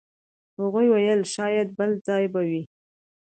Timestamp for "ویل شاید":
0.89-1.67